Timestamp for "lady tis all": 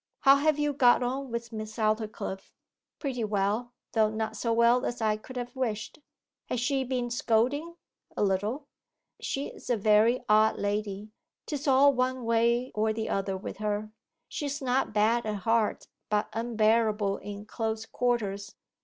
10.57-11.93